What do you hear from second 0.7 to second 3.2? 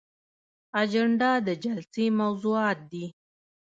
اجنډا د جلسې موضوعات دي